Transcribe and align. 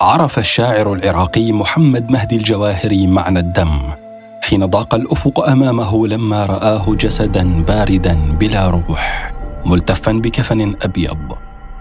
عرف 0.00 0.38
الشاعر 0.38 0.92
العراقي 0.92 1.52
محمد 1.52 2.10
مهدي 2.10 2.36
الجواهري 2.36 3.06
معنى 3.06 3.38
الدم 3.38 3.78
حين 4.42 4.66
ضاق 4.66 4.94
الأفق 4.94 5.48
أمامه 5.48 6.06
لما 6.06 6.46
رآه 6.46 6.94
جسدا 6.94 7.62
باردا 7.62 8.36
بلا 8.40 8.70
روح 8.70 9.34
ملتفا 9.66 10.12
بكفن 10.12 10.74
أبيض. 10.82 11.18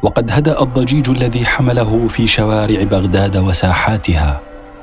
وقد 0.04 0.32
هدأ 0.32 0.62
الضجيج 0.62 1.10
الذي 1.10 1.46
حمله 1.46 2.08
في 2.08 2.28
شوارع 2.28 2.84
بغداد 2.84 3.38
وساحاتها 3.38 4.42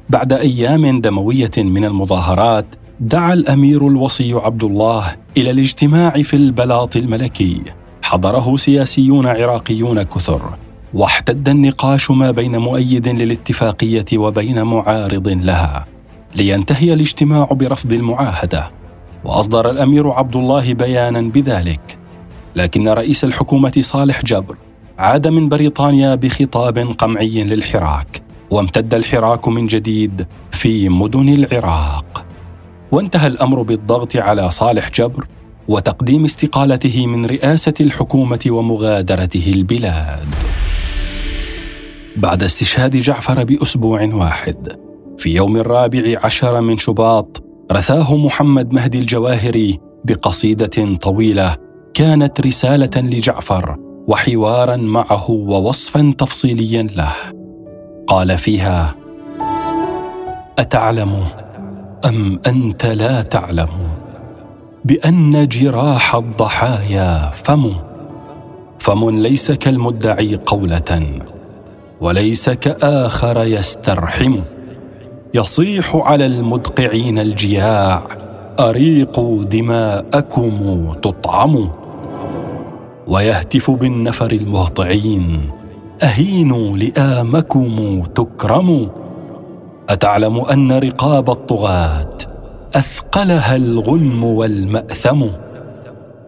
بعد 0.09 0.33
أيام 0.33 1.01
دموية 1.01 1.51
من 1.57 1.85
المظاهرات 1.85 2.65
دعا 2.99 3.33
الأمير 3.33 3.87
الوصي 3.87 4.33
عبد 4.33 4.63
الله 4.63 5.15
إلى 5.37 5.51
الاجتماع 5.51 6.21
في 6.21 6.35
البلاط 6.35 6.95
الملكي. 6.95 7.61
حضره 8.01 8.55
سياسيون 8.55 9.27
عراقيون 9.27 10.03
كثر 10.03 10.41
واحتد 10.93 11.49
النقاش 11.49 12.11
ما 12.11 12.31
بين 12.31 12.57
مؤيد 12.57 13.07
للاتفاقية 13.07 14.05
وبين 14.17 14.63
معارض 14.63 15.27
لها. 15.27 15.85
لينتهي 16.35 16.93
الاجتماع 16.93 17.45
برفض 17.45 17.93
المعاهدة. 17.93 18.69
وأصدر 19.23 19.69
الأمير 19.69 20.09
عبد 20.09 20.35
الله 20.35 20.73
بيانا 20.73 21.21
بذلك. 21.21 21.97
لكن 22.55 22.89
رئيس 22.89 23.23
الحكومة 23.23 23.73
صالح 23.79 24.21
جبر 24.25 24.55
عاد 24.99 25.27
من 25.27 25.49
بريطانيا 25.49 26.15
بخطاب 26.15 26.77
قمعي 26.77 27.43
للحراك. 27.43 28.24
وامتد 28.55 28.93
الحراك 28.93 29.47
من 29.47 29.67
جديد 29.67 30.27
في 30.51 30.89
مدن 30.89 31.29
العراق. 31.29 32.25
وانتهى 32.91 33.27
الأمر 33.27 33.61
بالضغط 33.61 34.15
على 34.15 34.51
صالح 34.51 34.89
جبر 34.91 35.27
وتقديم 35.67 36.25
استقالته 36.25 37.07
من 37.07 37.25
رئاسة 37.25 37.73
الحكومة 37.81 38.39
ومغادرته 38.47 39.51
البلاد. 39.55 40.27
بعد 42.17 42.43
استشهاد 42.43 42.95
جعفر 42.97 43.43
بأسبوع 43.43 44.03
واحد 44.13 44.77
في 45.17 45.35
يوم 45.35 45.57
الرابع 45.57 46.19
عشر 46.23 46.61
من 46.61 46.77
شباط 46.77 47.43
رثاه 47.71 48.15
محمد 48.15 48.73
مهدي 48.73 48.99
الجواهري 48.99 49.79
بقصيدة 50.05 50.95
طويلة 50.95 51.57
كانت 51.93 52.41
رسالة 52.41 53.01
لجعفر 53.01 53.75
وحوارا 54.07 54.75
معه 54.75 55.31
ووصفا 55.31 56.13
تفصيليا 56.17 56.83
له. 56.83 57.44
قال 58.07 58.37
فيها 58.37 58.95
أتعلم 60.59 61.23
أم 62.05 62.39
أنت 62.47 62.85
لا 62.85 63.21
تعلم؟ 63.21 63.69
بأن 64.85 65.47
جراح 65.47 66.15
الضحايا 66.15 67.29
فم. 67.29 67.71
فم 68.79 69.09
ليس 69.09 69.51
كالمدعي 69.51 70.35
قولة 70.35 71.19
وليس 72.01 72.49
كآخر 72.49 73.43
يسترحم. 73.43 74.39
يصيح 75.33 75.95
على 75.95 76.25
المدقعين 76.25 77.19
الجياع 77.19 78.01
اريقوا 78.59 79.43
دماءكم 79.43 80.93
تطعموا 81.01 81.67
ويهتف 83.07 83.71
بالنفر 83.71 84.31
المهطعين 84.31 85.49
أهينوا 86.03 86.77
لئامكم 86.77 88.03
تكرموا. 88.15 88.87
أتعلم 89.89 90.39
أن 90.39 90.71
رقاب 90.71 91.29
الطغاة 91.29 92.17
أثقلها 92.75 93.55
الغنم 93.55 94.23
والمأثم؟ 94.23 95.25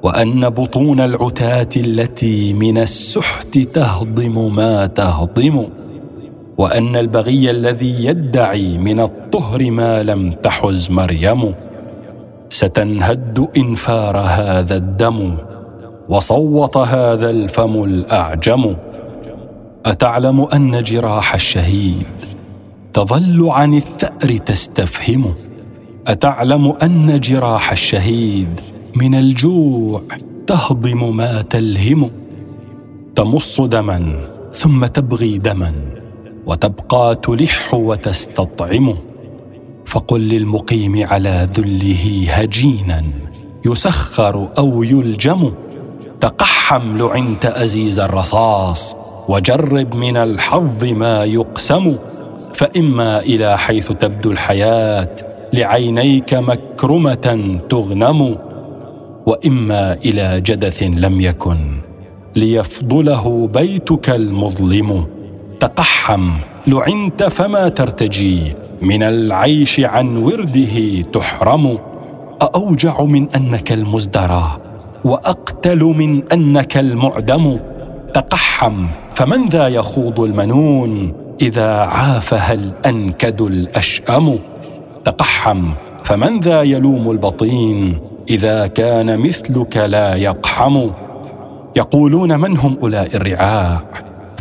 وأن 0.04 0.50
بطون 0.50 1.00
العتاة 1.00 1.70
التي 1.78 2.54
من 2.54 2.78
السحت 2.78 3.58
تهضم 3.58 4.56
ما 4.56 4.86
تهضم؟ 4.86 5.66
وأن 6.58 6.96
البغي 6.96 7.52
الذي 7.52 8.06
يدعي 8.06 8.78
من 8.78 9.00
الطهر 9.00 9.72
ما 9.72 10.04
لم 10.04 10.32
تحز 10.32 10.92
مريم؟ 10.92 11.54
ستنهد 12.50 13.48
ان 13.58 13.76
فار 13.76 14.18
هذا 14.18 14.76
الدم 14.76 15.38
وصوت 16.10 16.78
هذا 16.78 17.30
الفم 17.30 17.84
الأعجم. 17.84 18.76
أتعلم 19.88 20.42
أن 20.42 20.84
جراح 20.84 21.34
الشهيد 21.34 22.06
تظل 22.94 23.50
عن 23.50 23.74
الثأر 23.74 24.38
تستفهم 24.38 25.34
أتعلم 26.08 26.74
أن 26.84 27.20
جراح 27.20 27.72
الشهيد 27.72 28.62
من 28.96 29.16
الجوع 29.16 30.02
تهضم 30.48 31.18
ما 31.18 31.42
تلهم 31.42 32.12
تمص 33.16 33.62
دما 33.62 34.20
ثم 34.54 34.86
تبغي 34.86 35.38
دما 35.38 35.74
وتبقى 36.46 37.16
تلح 37.16 37.74
وتستطعم 37.74 38.94
فقل 39.86 40.22
للمقيم 40.22 41.08
على 41.08 41.50
ذله 41.54 42.26
هجينا 42.30 43.04
يسخر 43.66 44.50
أو 44.58 44.84
يلجم 44.84 45.52
تقحم 46.68 46.98
لعنت 46.98 47.46
أزيز 47.46 48.00
الرصاص. 48.00 48.96
وجرب 49.28 49.96
من 49.96 50.18
الحظ 50.18 50.84
ما 50.84 51.24
يقسم 51.24 51.96
فإما 52.54 53.20
إلى 53.20 53.58
حيث 53.58 53.92
تبدو 53.92 54.32
الحياة 54.32 55.16
لعينيك 55.54 56.34
مكرمة 56.34 57.60
تغنم 57.70 58.38
وإما 59.26 59.94
إلى 59.94 60.42
جدث 60.42 60.84
لم 60.84 61.22
يكن 61.22 61.58
ليفضله 62.36 63.48
بيتك 63.48 64.10
المظلم. 64.10 65.06
تقحم 65.60 66.32
لعنت 66.68 67.24
فما 67.24 67.70
ترتجي 67.70 68.56
من 68.82 69.04
العيش 69.04 69.80
عن 69.80 70.18
ورده 70.18 71.02
تحرم. 71.02 71.78
أأوجع 72.42 73.02
من 73.02 73.28
أنك 73.36 73.72
المزدرى 73.72 74.67
وأقتل 75.04 75.80
من 75.80 76.24
أنك 76.34 76.78
المعدم 76.78 77.60
تقحم 78.14 78.88
فمن 79.16 79.50
ذا 79.50 79.68
يخوض 79.68 80.20
المنون؟ 80.20 81.14
إذا 81.42 81.72
عافها 81.72 82.54
الأنكد 82.54 83.42
الأشأم 83.42 84.40
تقحم 85.04 85.72
فمن 86.04 86.40
ذا 86.40 86.62
يلوم 86.62 87.12
البطين؟ 87.12 87.98
إذا 88.30 88.68
كان 88.68 89.20
مثلك 89.20 89.78
لا 89.78 90.16
يقحم. 90.16 90.90
يقولون 91.76 92.40
من 92.40 92.58
هم 92.58 92.78
أولئك 92.82 93.16
الرعاع؟ 93.16 93.84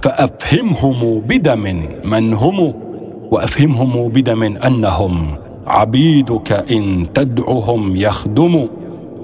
فأفهمهم 0.03 1.21
بدم 1.21 1.87
من 2.05 2.35
هم 2.35 2.75
وأفهمهم 3.31 4.09
بدم 4.09 4.43
أنهم 4.43 5.37
عبيدك 5.67 6.53
إن 6.53 7.07
تدعهم 7.15 7.97
يخدموا 7.97 8.67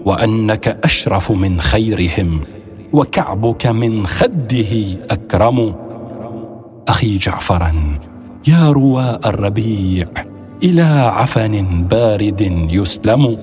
وأنك 0.04 0.78
أشرف 0.84 1.32
من 1.32 1.60
خيرهم 1.60 2.40
وكعبك 2.93 3.66
من 3.66 4.06
خده 4.06 4.72
أكرم. 5.10 5.75
أخي 6.88 7.16
جعفرا 7.16 7.99
يا 8.49 8.72
رواء 8.72 9.28
الربيع 9.28 10.06
إلى 10.62 10.82
عفن 10.82 11.84
بارد 11.90 12.40
يسلم. 12.70 13.38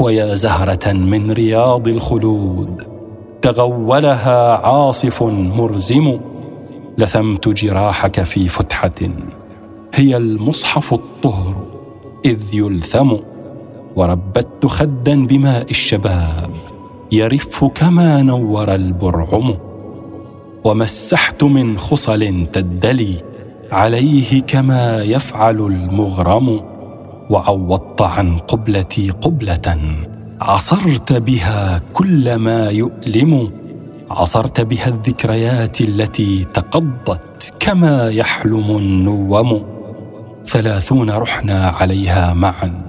ويا 0.00 0.34
زهرة 0.34 0.92
من 0.92 1.30
رياض 1.30 1.88
الخلود 1.88 2.82
تغولها 3.42 4.56
عاصف 4.56 5.22
مرزم. 5.22 6.18
لثمت 6.98 7.48
جراحك 7.48 8.22
في 8.22 8.48
فتحة 8.48 9.00
هي 9.94 10.16
المصحف 10.16 10.94
الطهر 10.94 11.56
إذ 12.24 12.54
يلثم. 12.54 13.14
وربت 13.98 14.66
خدا 14.66 15.26
بماء 15.26 15.70
الشباب 15.70 16.50
يرف 17.12 17.64
كما 17.64 18.22
نور 18.22 18.74
البرعم. 18.74 19.54
ومسحت 20.64 21.44
من 21.44 21.78
خصل 21.78 22.46
تدلي 22.52 23.14
عليه 23.72 24.42
كما 24.42 25.02
يفعل 25.02 25.60
المغرم. 25.60 26.60
وعوضت 27.30 28.02
عن 28.02 28.38
قبلتي 28.38 29.10
قبلة. 29.10 29.76
عصرت 30.40 31.12
بها 31.12 31.82
كل 31.92 32.34
ما 32.34 32.70
يؤلم. 32.70 33.52
عصرت 34.10 34.60
بها 34.60 34.88
الذكريات 34.88 35.80
التي 35.80 36.44
تقضت 36.44 37.52
كما 37.60 38.10
يحلم 38.10 38.76
النوم. 38.76 39.62
ثلاثون 40.46 41.10
رحنا 41.10 41.68
عليها 41.68 42.34
معا. 42.34 42.87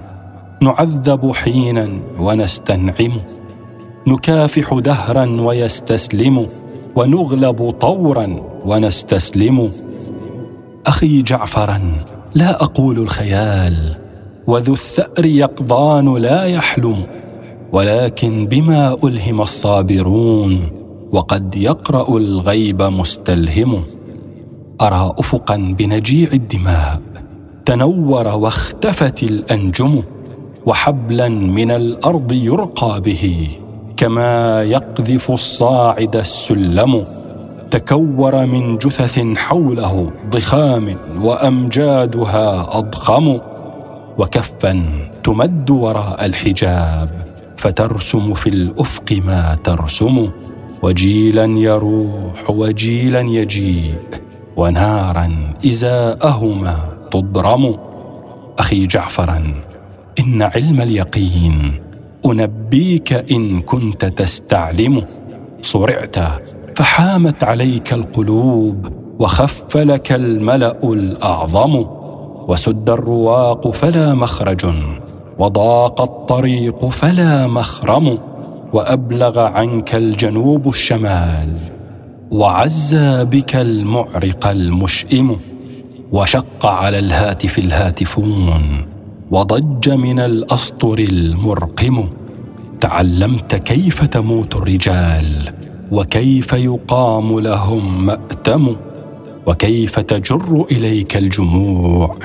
نعذب 0.62 1.32
حينا 1.32 2.00
ونستنعم 2.18 3.12
نكافح 4.06 4.74
دهرا 4.74 5.40
ويستسلم 5.40 6.46
ونغلب 6.96 7.70
طورا 7.70 8.36
ونستسلم. 8.66 9.72
أخي 10.86 11.22
جعفرا 11.22 11.80
لا 12.34 12.62
أقول 12.62 12.98
الخيال 12.98 13.96
وذو 14.46 14.72
الثأر 14.72 15.26
يقظان 15.26 16.16
لا 16.16 16.44
يحلم 16.44 17.06
ولكن 17.72 18.46
بما 18.46 18.96
ألهم 19.04 19.40
الصابرون 19.40 20.68
وقد 21.12 21.56
يقرأ 21.56 22.16
الغيب 22.16 22.82
مستلهم. 22.82 23.84
أرى 24.80 25.14
أفقا 25.18 25.74
بنجيع 25.78 26.28
الدماء 26.32 27.02
تنور 27.64 28.26
واختفت 28.28 29.22
الأنجم. 29.22 30.02
وحبلا 30.66 31.28
من 31.28 31.70
الأرض 31.70 32.32
يرقى 32.32 33.00
به 33.00 33.48
كما 33.96 34.62
يقذف 34.62 35.30
الصاعد 35.30 36.16
السلم. 36.16 37.04
تكور 37.70 38.46
من 38.46 38.78
جثث 38.78 39.20
حوله 39.36 40.10
ضخام 40.30 40.96
وأمجادها 41.22 42.78
أضخم. 42.78 43.38
وكفا 44.18 44.84
تمد 45.24 45.70
وراء 45.70 46.26
الحجاب 46.26 47.10
فترسم 47.56 48.34
في 48.34 48.48
الأفق 48.50 49.20
ما 49.26 49.56
ترسم. 49.64 50.30
وجيلا 50.82 51.44
يروح 51.44 52.50
وجيلا 52.50 53.20
يجيء 53.20 54.00
ونارا 54.56 55.54
إزاءهما 55.66 56.76
تضرم. 57.10 57.76
أخي 58.58 58.86
جعفرا 58.86 59.69
إن 60.18 60.42
علم 60.42 60.80
اليقين 60.80 61.80
أنبيك 62.26 63.12
إن 63.12 63.60
كنت 63.60 64.04
تستعلم 64.04 65.04
صرعت 65.62 66.16
فحامت 66.76 67.44
عليك 67.44 67.92
القلوب 67.92 68.86
وخف 69.18 69.76
لك 69.76 70.12
الملأ 70.12 70.78
الأعظم. 70.84 71.86
وسد 72.48 72.90
الرواق 72.90 73.70
فلا 73.70 74.14
مخرج 74.14 74.66
وضاق 75.38 76.00
الطريق 76.00 76.88
فلا 76.88 77.46
مخرم. 77.46 78.18
وأبلغ 78.72 79.38
عنك 79.38 79.94
الجنوب 79.94 80.68
الشمال 80.68 81.58
وعزى 82.30 83.24
بك 83.24 83.56
المعرق 83.56 84.46
المشئم. 84.46 85.36
وشق 86.12 86.66
على 86.66 86.98
الهاتف 86.98 87.58
الهاتفون 87.58 88.89
وضج 89.30 89.90
من 89.90 90.18
الأسطر 90.20 90.98
المرقم. 90.98 92.08
تعلمت 92.80 93.54
كيف 93.54 94.04
تموت 94.04 94.56
الرجال 94.56 95.52
وكيف 95.92 96.52
يقام 96.52 97.40
لهم 97.40 98.06
مأتم 98.06 98.76
وكيف 99.46 99.98
تجر 99.98 100.66
إليك 100.70 101.16
الجموع 101.16 102.16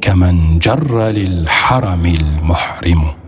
كمن 0.00 0.58
جر 0.58 1.02
للحرم 1.02 2.06
المحرم. 2.06 3.21